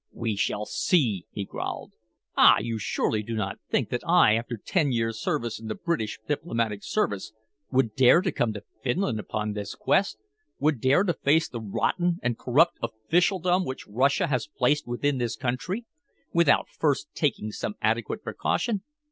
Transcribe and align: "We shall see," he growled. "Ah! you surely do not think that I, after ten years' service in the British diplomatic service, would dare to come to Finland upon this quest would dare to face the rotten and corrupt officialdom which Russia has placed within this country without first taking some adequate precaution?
"We 0.13 0.35
shall 0.35 0.65
see," 0.65 1.27
he 1.29 1.45
growled. 1.45 1.91
"Ah! 2.35 2.57
you 2.59 2.79
surely 2.79 3.21
do 3.21 3.35
not 3.35 3.59
think 3.69 3.89
that 3.89 4.01
I, 4.03 4.33
after 4.35 4.57
ten 4.57 4.91
years' 4.91 5.21
service 5.21 5.59
in 5.59 5.67
the 5.67 5.75
British 5.75 6.17
diplomatic 6.27 6.81
service, 6.83 7.33
would 7.71 7.93
dare 7.93 8.21
to 8.21 8.31
come 8.31 8.51
to 8.53 8.63
Finland 8.83 9.19
upon 9.19 9.53
this 9.53 9.75
quest 9.75 10.17
would 10.57 10.81
dare 10.81 11.03
to 11.03 11.13
face 11.13 11.47
the 11.47 11.61
rotten 11.61 12.17
and 12.23 12.35
corrupt 12.35 12.79
officialdom 12.81 13.63
which 13.63 13.85
Russia 13.87 14.25
has 14.25 14.47
placed 14.47 14.87
within 14.87 15.19
this 15.19 15.35
country 15.35 15.85
without 16.33 16.67
first 16.67 17.09
taking 17.13 17.51
some 17.51 17.75
adequate 17.79 18.23
precaution? 18.23 18.81